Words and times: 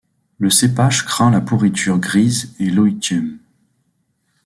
Le 0.39 0.49
cépage 0.49 1.05
craint 1.05 1.29
la 1.29 1.41
pourriture 1.41 1.99
grise 1.99 2.55
et 2.57 2.71
l'oïdium. 2.71 3.37